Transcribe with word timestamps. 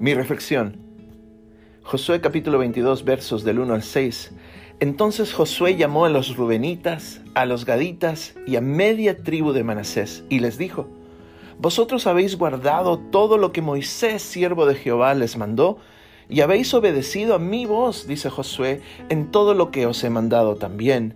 Mi 0.00 0.14
reflexión. 0.14 0.78
Josué 1.82 2.22
capítulo 2.22 2.58
22 2.58 3.04
versos 3.04 3.44
del 3.44 3.58
1 3.58 3.74
al 3.74 3.82
6. 3.82 4.32
Entonces 4.80 5.34
Josué 5.34 5.76
llamó 5.76 6.06
a 6.06 6.08
los 6.08 6.38
Rubenitas, 6.38 7.20
a 7.34 7.44
los 7.44 7.66
Gaditas 7.66 8.34
y 8.46 8.56
a 8.56 8.62
media 8.62 9.22
tribu 9.22 9.52
de 9.52 9.62
Manasés 9.62 10.24
y 10.30 10.38
les 10.38 10.56
dijo, 10.56 10.88
Vosotros 11.58 12.06
habéis 12.06 12.38
guardado 12.38 12.98
todo 12.98 13.36
lo 13.36 13.52
que 13.52 13.60
Moisés, 13.60 14.22
siervo 14.22 14.64
de 14.64 14.74
Jehová, 14.74 15.12
les 15.12 15.36
mandó, 15.36 15.76
y 16.30 16.40
habéis 16.40 16.72
obedecido 16.72 17.34
a 17.34 17.38
mi 17.38 17.66
voz, 17.66 18.06
dice 18.06 18.30
Josué, 18.30 18.80
en 19.10 19.30
todo 19.30 19.52
lo 19.52 19.70
que 19.70 19.84
os 19.84 20.02
he 20.02 20.08
mandado 20.08 20.56
también. 20.56 21.14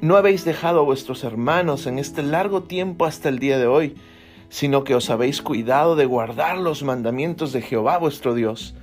No 0.00 0.16
habéis 0.16 0.46
dejado 0.46 0.80
a 0.80 0.84
vuestros 0.84 1.24
hermanos 1.24 1.86
en 1.86 1.98
este 1.98 2.22
largo 2.22 2.62
tiempo 2.62 3.04
hasta 3.04 3.28
el 3.28 3.38
día 3.38 3.58
de 3.58 3.66
hoy, 3.66 3.96
sino 4.48 4.84
que 4.84 4.94
os 4.94 5.10
habéis 5.10 5.42
cuidado 5.42 5.96
de 5.96 6.06
guardar 6.06 6.58
los 6.58 6.82
mandamientos 6.82 7.52
de 7.52 7.62
Jehová 7.62 7.98
vuestro 7.98 8.34
Dios. 8.34 8.74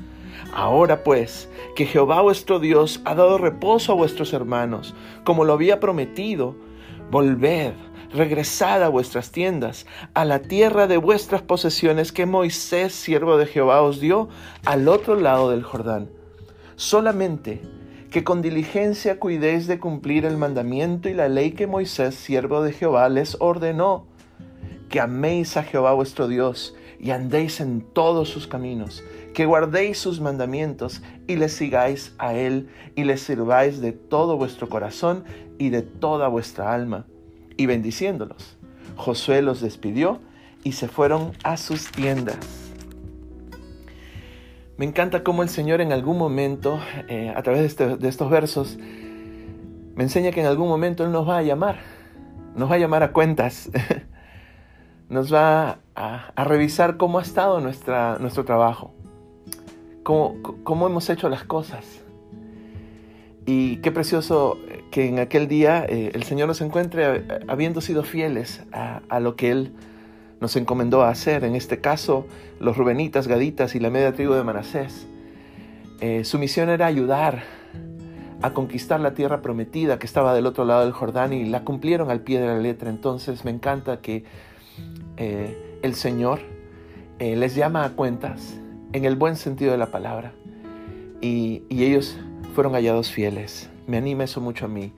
Ahora 0.54 1.04
pues, 1.04 1.50
que 1.76 1.86
Jehová 1.86 2.22
vuestro 2.22 2.60
Dios 2.60 3.02
ha 3.06 3.16
dado 3.16 3.38
reposo 3.38 3.92
a 3.92 3.96
vuestros 3.96 4.34
hermanos, 4.34 4.96
como 5.24 5.44
lo 5.44 5.54
había 5.54 5.80
prometido, 5.80 6.56
volved, 7.12 7.74
regresad 8.14 8.84
a 8.84 8.90
vuestras 8.90 9.32
tiendas, 9.32 9.86
a 10.14 10.26
la 10.26 10.40
tierra 10.40 10.88
de 10.88 10.98
vuestras 10.98 11.42
posesiones 11.42 12.12
que 12.12 12.26
Moisés, 12.26 12.94
siervo 12.94 13.38
de 13.38 13.46
Jehová, 13.46 13.82
os 13.82 14.00
dio 14.00 14.30
al 14.66 14.88
otro 14.88 15.16
lado 15.16 15.52
del 15.52 15.64
Jordán. 15.64 16.10
Solamente 16.76 17.62
que 18.12 18.24
con 18.24 18.42
diligencia 18.42 19.20
cuidéis 19.20 19.68
de 19.68 19.80
cumplir 19.80 20.24
el 20.24 20.38
mandamiento 20.38 21.10
y 21.10 21.14
la 21.14 21.28
ley 21.28 21.52
que 21.52 21.68
Moisés, 21.68 22.16
siervo 22.16 22.62
de 22.62 22.72
Jehová, 22.72 23.10
les 23.10 23.36
ordenó 23.42 24.06
que 24.90 25.00
améis 25.00 25.58
a 25.58 25.64
Jehová 25.64 25.94
vuestro 25.94 26.28
Dios 26.28 26.76
y 27.00 27.12
andéis 27.12 27.62
en 27.62 27.82
todos 27.82 28.30
sus 28.30 28.48
caminos, 28.48 29.04
que 29.34 29.46
guardéis 29.46 29.98
sus 29.98 30.22
mandamientos 30.22 31.02
y 31.28 31.36
le 31.36 31.50
sigáis 31.50 32.14
a 32.18 32.34
Él 32.34 32.70
y 32.96 33.04
le 33.04 33.18
sirváis 33.18 33.82
de 33.82 33.92
todo 33.92 34.38
vuestro 34.38 34.70
corazón 34.70 35.24
y 35.58 35.70
de 35.70 35.82
toda 35.82 36.28
vuestra 36.28 36.74
alma. 36.74 37.06
Y 37.58 37.66
bendiciéndolos, 37.66 38.58
Josué 38.96 39.42
los 39.42 39.62
despidió 39.62 40.20
y 40.64 40.74
se 40.74 40.88
fueron 40.88 41.34
a 41.44 41.58
sus 41.58 41.92
tiendas. 41.92 42.38
Me 44.78 44.86
encanta 44.86 45.24
cómo 45.24 45.44
el 45.44 45.50
Señor 45.50 45.80
en 45.80 45.94
algún 45.94 46.18
momento, 46.18 46.80
eh, 47.08 47.32
a 47.34 47.42
través 47.44 47.62
de, 47.62 47.68
este, 47.68 47.98
de 47.98 48.10
estos 48.10 48.30
versos, 48.30 48.78
me 49.96 50.04
enseña 50.04 50.32
que 50.32 50.42
en 50.42 50.48
algún 50.48 50.68
momento 50.68 51.06
Él 51.06 51.12
nos 51.12 51.28
va 51.28 51.38
a 51.38 51.44
llamar, 51.44 51.80
nos 52.56 52.70
va 52.70 52.76
a 52.76 52.80
llamar 52.80 53.04
a 53.04 53.12
cuentas. 53.12 53.70
nos 55.10 55.34
va 55.34 55.80
a, 55.96 56.44
revisar 56.44 56.98
cómo 56.98 57.20
ha 57.20 57.22
estado 57.22 57.60
nuestra, 57.60 58.18
nuestro 58.20 58.46
trabajo, 58.46 58.94
cómo, 60.04 60.36
cómo, 60.64 60.88
hemos 60.88 61.10
hecho 61.10 61.30
las 61.30 61.44
cosas. 61.44 62.02
Y 63.46 63.78
qué 63.78 63.92
precioso 63.92 64.58
que 64.90 65.08
en 65.08 65.20
aquel 65.20 65.48
día 65.48 65.86
eh, 65.88 66.12
el 66.14 66.24
Señor 66.24 66.48
nos 66.48 66.62
encuentre 66.62 67.26
habiendo 67.48 67.82
sido 67.82 68.04
fieles 68.04 68.64
a, 68.72 69.20
lo 69.20 69.36
que 69.36 69.52
Él 69.52 69.74
nos 70.42 70.56
encomendó 70.56 71.04
a 71.04 71.10
hacer. 71.10 71.44
En 71.44 71.56
este 71.56 71.80
caso, 71.80 72.26
los 72.60 72.76
Rubenitas, 72.76 73.28
Gaditas 73.28 73.76
y 73.76 73.80
la 73.80 73.90
media 73.90 74.14
tribu 74.14 74.34
de 74.34 74.44
Manasés. 74.44 75.06
Eh, 76.02 76.24
su 76.24 76.40
misión 76.40 76.70
era 76.70 76.88
ayudar 76.88 77.44
a 78.42 78.52
conquistar 78.52 79.00
la 79.00 79.14
tierra 79.14 79.42
prometida 79.42 80.00
que 80.00 80.06
estaba 80.06 80.34
del 80.34 80.46
otro 80.46 80.66
lado 80.66 80.82
del 80.82 80.92
Jordán 80.92 81.34
y 81.34 81.46
la 81.46 81.64
cumplieron 81.64 82.10
al 82.10 82.22
pie 82.22 82.40
de 82.40 82.48
la 82.48 82.58
letra. 82.58 82.90
Entonces 82.90 83.46
me 83.46 83.52
encanta 83.52 84.02
que 84.02 84.24
eh, 85.18 85.80
el 85.82 85.96
Señor 85.96 86.40
eh, 87.20 87.36
les 87.36 87.56
llama 87.56 87.86
a 87.86 87.92
cuentas 87.92 88.56
en 88.92 89.06
el 89.06 89.16
buen 89.16 89.38
sentido 89.38 89.72
de 89.72 89.78
la 89.78 89.88
palabra 89.88 90.34
y, 91.22 91.64
ellos 91.70 92.18
fueron 92.54 92.74
hallados 92.74 93.12
fieles. 93.12 93.70
Me 93.88 93.98
anima 93.98 94.26
eso 94.26 94.42
mucho 94.42 94.66
a 94.66 94.68
mí, 94.68 94.94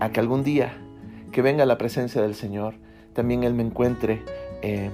a 0.00 0.10
que 0.10 0.20
algún 0.20 0.42
día 0.42 0.72
que 1.30 1.42
venga 1.42 1.66
la 1.66 1.78
presencia 1.78 2.20
del 2.22 2.34
Señor, 2.34 2.74
también 3.12 3.44
Él 3.44 3.54
me 3.54 3.62
encuentre 3.62 4.22
eh, 4.62 4.90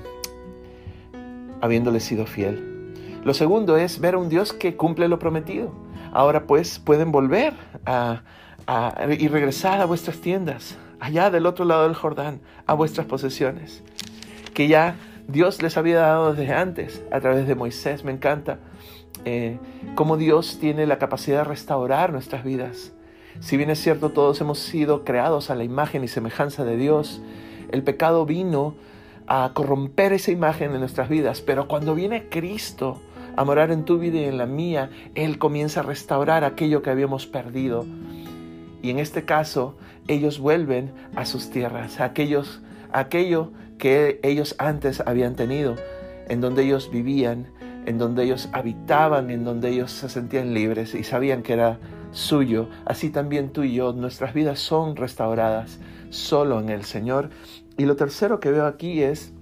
habiéndole 1.60 2.00
sido 2.00 2.26
fiel. 2.26 2.94
Lo 3.24 3.34
segundo 3.34 3.76
es 3.76 4.00
ver 4.00 4.14
a 4.14 4.18
un 4.18 4.28
Dios 4.28 4.52
que 4.52 4.76
cumple 4.76 5.08
lo 5.08 5.18
prometido. 5.18 5.72
Ahora 6.12 6.46
pues 6.46 6.78
pueden 6.78 7.12
volver 7.12 7.54
y 9.18 9.28
regresar 9.28 9.80
a 9.80 9.84
vuestras 9.86 10.18
tiendas, 10.18 10.76
allá 11.00 11.30
del 11.30 11.46
otro 11.46 11.64
lado 11.64 11.84
del 11.84 11.94
Jordán, 11.94 12.40
a 12.66 12.74
vuestras 12.74 13.06
posesiones 13.06 13.82
que 14.58 14.66
ya 14.66 14.96
Dios 15.28 15.62
les 15.62 15.76
había 15.76 16.00
dado 16.00 16.34
desde 16.34 16.52
antes 16.52 17.04
a 17.12 17.20
través 17.20 17.46
de 17.46 17.54
Moisés. 17.54 18.02
Me 18.02 18.10
encanta 18.10 18.58
eh, 19.24 19.56
cómo 19.94 20.16
Dios 20.16 20.58
tiene 20.60 20.84
la 20.84 20.98
capacidad 20.98 21.38
de 21.38 21.44
restaurar 21.44 22.10
nuestras 22.10 22.42
vidas. 22.42 22.92
Si 23.38 23.56
bien 23.56 23.70
es 23.70 23.80
cierto, 23.80 24.10
todos 24.10 24.40
hemos 24.40 24.58
sido 24.58 25.04
creados 25.04 25.50
a 25.50 25.54
la 25.54 25.62
imagen 25.62 26.02
y 26.02 26.08
semejanza 26.08 26.64
de 26.64 26.76
Dios, 26.76 27.22
el 27.70 27.84
pecado 27.84 28.26
vino 28.26 28.74
a 29.28 29.52
corromper 29.54 30.12
esa 30.12 30.32
imagen 30.32 30.72
en 30.72 30.80
nuestras 30.80 31.08
vidas, 31.08 31.40
pero 31.40 31.68
cuando 31.68 31.94
viene 31.94 32.28
Cristo 32.28 33.00
a 33.36 33.44
morar 33.44 33.70
en 33.70 33.84
tu 33.84 34.00
vida 34.00 34.18
y 34.18 34.24
en 34.24 34.38
la 34.38 34.46
mía, 34.46 34.90
Él 35.14 35.38
comienza 35.38 35.80
a 35.80 35.84
restaurar 35.84 36.42
aquello 36.42 36.82
que 36.82 36.90
habíamos 36.90 37.28
perdido. 37.28 37.86
Y 38.82 38.90
en 38.90 38.98
este 38.98 39.24
caso, 39.24 39.76
ellos 40.08 40.40
vuelven 40.40 40.90
a 41.14 41.26
sus 41.26 41.48
tierras, 41.48 42.00
aquellos, 42.00 42.60
aquello 42.90 43.52
que 43.78 44.20
ellos 44.22 44.54
antes 44.58 45.02
habían 45.06 45.34
tenido, 45.36 45.76
en 46.28 46.40
donde 46.40 46.64
ellos 46.64 46.90
vivían, 46.90 47.46
en 47.86 47.98
donde 47.98 48.24
ellos 48.24 48.48
habitaban, 48.52 49.30
en 49.30 49.44
donde 49.44 49.70
ellos 49.70 49.90
se 49.92 50.08
sentían 50.08 50.52
libres 50.52 50.94
y 50.94 51.04
sabían 51.04 51.42
que 51.42 51.54
era 51.54 51.78
suyo. 52.10 52.68
Así 52.84 53.10
también 53.10 53.50
tú 53.50 53.62
y 53.62 53.74
yo, 53.74 53.92
nuestras 53.92 54.34
vidas 54.34 54.58
son 54.58 54.96
restauradas 54.96 55.78
solo 56.10 56.60
en 56.60 56.68
el 56.68 56.84
Señor. 56.84 57.30
Y 57.76 57.86
lo 57.86 57.96
tercero 57.96 58.40
que 58.40 58.50
veo 58.50 58.66
aquí 58.66 59.02
es 59.02 59.32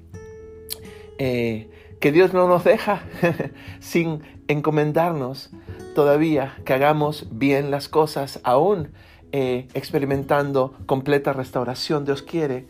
eh, 1.19 1.70
que 2.00 2.12
Dios 2.12 2.34
no 2.34 2.46
nos 2.46 2.64
deja 2.64 3.02
sin 3.80 4.20
encomendarnos 4.48 5.50
todavía 5.94 6.56
que 6.64 6.75
hagamos 6.75 7.26
bien 7.32 7.70
las 7.70 7.88
cosas, 7.88 8.41
aún 8.44 8.92
eh, 9.32 9.66
experimentando 9.75 10.75
completa 10.86 11.32
restauración. 11.32 12.04
Dios 12.04 12.22
quiere 12.22 12.66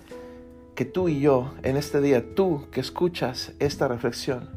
que 0.76 0.84
tú 0.84 1.08
y 1.08 1.20
yo, 1.20 1.54
en 1.62 1.78
este 1.78 2.02
día, 2.02 2.34
tú 2.34 2.66
que 2.70 2.80
escuchas 2.80 3.54
esta 3.60 3.88
reflexión, 3.88 4.50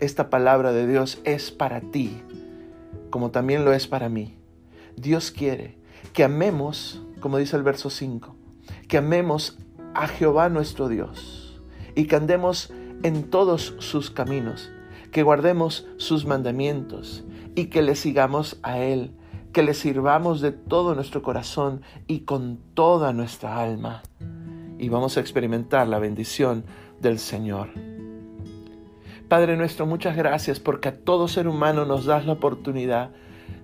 esta 0.00 0.30
palabra 0.30 0.72
de 0.72 0.86
Dios 0.86 1.20
es 1.24 1.50
para 1.50 1.82
ti, 1.82 2.22
como 3.10 3.30
también 3.30 3.66
lo 3.66 3.74
es 3.74 3.86
para 3.86 4.08
mí. 4.08 4.38
Dios 4.96 5.30
quiere 5.30 5.76
que 6.14 6.24
amemos, 6.24 7.02
como 7.20 7.36
dice 7.36 7.56
el 7.56 7.62
verso 7.62 7.90
5, 7.90 8.34
que 8.88 8.96
amemos 8.96 9.58
a 9.92 10.08
Jehová 10.08 10.48
nuestro 10.48 10.88
Dios 10.88 11.60
y 11.94 12.06
que 12.06 12.16
andemos 12.16 12.72
en 13.02 13.24
todos 13.24 13.74
sus 13.80 14.10
caminos, 14.10 14.72
que 15.12 15.22
guardemos 15.22 15.86
sus 15.98 16.24
mandamientos 16.24 17.22
y 17.54 17.66
que 17.66 17.82
le 17.82 17.96
sigamos 17.96 18.58
a 18.62 18.78
Él, 18.78 19.14
que 19.52 19.62
le 19.62 19.74
sirvamos 19.74 20.40
de 20.40 20.52
todo 20.52 20.94
nuestro 20.94 21.22
corazón 21.22 21.82
y 22.06 22.20
con 22.20 22.58
toda 22.72 23.12
nuestra 23.12 23.60
alma 23.60 24.02
y 24.80 24.88
vamos 24.88 25.16
a 25.16 25.20
experimentar 25.20 25.86
la 25.86 25.98
bendición 25.98 26.64
del 27.00 27.18
Señor. 27.18 27.68
Padre 29.28 29.56
nuestro, 29.56 29.86
muchas 29.86 30.16
gracias 30.16 30.58
porque 30.58 30.88
a 30.88 30.96
todo 30.96 31.28
ser 31.28 31.46
humano 31.46 31.84
nos 31.84 32.06
das 32.06 32.24
la 32.24 32.32
oportunidad 32.32 33.10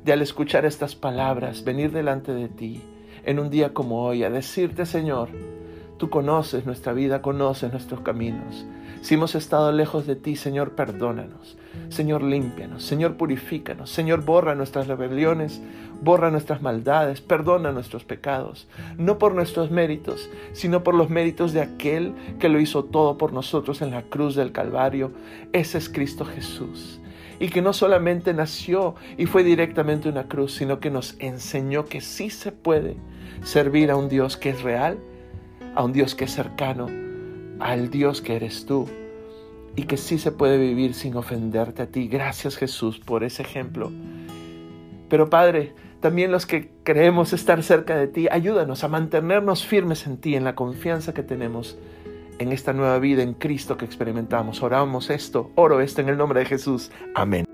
de 0.04 0.12
al 0.12 0.22
escuchar 0.22 0.66
estas 0.66 0.94
palabras 0.94 1.64
venir 1.64 1.90
delante 1.90 2.32
de 2.34 2.48
ti 2.48 2.82
en 3.24 3.38
un 3.38 3.50
día 3.50 3.72
como 3.72 4.04
hoy 4.04 4.22
a 4.22 4.30
decirte, 4.30 4.84
Señor, 4.84 5.30
tú 5.96 6.10
conoces 6.10 6.66
nuestra 6.66 6.92
vida, 6.92 7.22
conoces 7.22 7.72
nuestros 7.72 8.02
caminos. 8.02 8.66
Si 9.00 9.14
hemos 9.14 9.34
estado 9.34 9.72
lejos 9.72 10.06
de 10.06 10.16
ti, 10.16 10.36
Señor, 10.36 10.76
perdónanos. 10.76 11.56
Señor, 11.88 12.22
límpianos. 12.22 12.82
Señor, 12.82 13.16
purifícanos. 13.16 13.90
Señor, 13.90 14.24
borra 14.24 14.54
nuestras 14.54 14.86
rebeliones, 14.86 15.62
borra 16.02 16.30
nuestras 16.30 16.60
maldades, 16.60 17.20
perdona 17.20 17.72
nuestros 17.72 18.04
pecados. 18.04 18.68
No 18.98 19.18
por 19.18 19.34
nuestros 19.34 19.70
méritos, 19.70 20.28
sino 20.52 20.82
por 20.82 20.94
los 20.94 21.10
méritos 21.10 21.52
de 21.52 21.62
aquel 21.62 22.14
que 22.38 22.48
lo 22.48 22.60
hizo 22.60 22.84
todo 22.84 23.16
por 23.18 23.32
nosotros 23.32 23.82
en 23.82 23.92
la 23.92 24.02
cruz 24.02 24.34
del 24.34 24.52
Calvario. 24.52 25.12
Ese 25.52 25.78
es 25.78 25.88
Cristo 25.88 26.24
Jesús 26.24 27.00
y 27.38 27.48
que 27.48 27.62
no 27.62 27.72
solamente 27.72 28.32
nació 28.32 28.94
y 29.18 29.26
fue 29.26 29.44
directamente 29.44 30.08
una 30.08 30.26
cruz, 30.26 30.54
sino 30.54 30.80
que 30.80 30.90
nos 30.90 31.16
enseñó 31.18 31.84
que 31.84 32.00
sí 32.00 32.30
se 32.30 32.50
puede 32.50 32.96
servir 33.42 33.90
a 33.90 33.96
un 33.96 34.08
Dios 34.08 34.36
que 34.36 34.50
es 34.50 34.62
real, 34.62 34.98
a 35.74 35.84
un 35.84 35.92
Dios 35.92 36.14
que 36.14 36.24
es 36.24 36.32
cercano, 36.32 36.88
al 37.60 37.90
Dios 37.90 38.22
que 38.22 38.36
eres 38.36 38.64
tú 38.64 38.88
y 39.76 39.82
que 39.82 39.96
sí 39.96 40.18
se 40.18 40.32
puede 40.32 40.58
vivir 40.58 40.94
sin 40.94 41.14
ofenderte 41.16 41.82
a 41.82 41.86
ti. 41.86 42.08
Gracias 42.08 42.56
Jesús 42.56 42.98
por 42.98 43.22
ese 43.22 43.42
ejemplo. 43.42 43.92
Pero 45.08 45.30
Padre, 45.30 45.74
también 46.00 46.32
los 46.32 46.46
que 46.46 46.70
creemos 46.82 47.32
estar 47.32 47.62
cerca 47.62 47.96
de 47.96 48.08
ti, 48.08 48.26
ayúdanos 48.30 48.82
a 48.84 48.88
mantenernos 48.88 49.64
firmes 49.64 50.06
en 50.06 50.18
ti, 50.18 50.34
en 50.34 50.44
la 50.44 50.54
confianza 50.54 51.14
que 51.14 51.22
tenemos 51.22 51.78
en 52.38 52.52
esta 52.52 52.72
nueva 52.72 52.98
vida 52.98 53.22
en 53.22 53.34
Cristo 53.34 53.76
que 53.76 53.84
experimentamos. 53.84 54.62
Oramos 54.62 55.10
esto, 55.10 55.50
oro 55.54 55.80
esto 55.80 56.00
en 56.00 56.08
el 56.08 56.16
nombre 56.16 56.40
de 56.40 56.46
Jesús. 56.46 56.90
Amén. 57.14 57.45